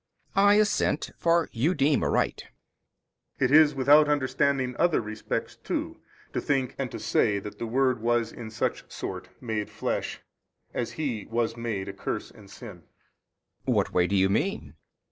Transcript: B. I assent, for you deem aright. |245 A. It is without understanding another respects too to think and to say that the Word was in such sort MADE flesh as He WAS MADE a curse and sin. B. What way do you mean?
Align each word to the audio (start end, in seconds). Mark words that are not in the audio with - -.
B. 0.33 0.41
I 0.41 0.53
assent, 0.55 1.11
for 1.15 1.47
you 1.51 1.75
deem 1.75 2.03
aright. 2.03 2.45
|245 3.39 3.39
A. 3.39 3.43
It 3.45 3.51
is 3.51 3.75
without 3.75 4.09
understanding 4.09 4.69
another 4.73 4.99
respects 4.99 5.57
too 5.57 5.97
to 6.33 6.41
think 6.41 6.73
and 6.79 6.89
to 6.89 6.97
say 6.97 7.37
that 7.37 7.59
the 7.59 7.67
Word 7.67 8.01
was 8.01 8.31
in 8.31 8.49
such 8.49 8.91
sort 8.91 9.29
MADE 9.39 9.69
flesh 9.69 10.19
as 10.73 10.93
He 10.93 11.27
WAS 11.29 11.55
MADE 11.55 11.89
a 11.89 11.93
curse 11.93 12.31
and 12.31 12.49
sin. 12.49 12.79
B. 13.67 13.73
What 13.73 13.93
way 13.93 14.07
do 14.07 14.15
you 14.15 14.27
mean? 14.27 14.73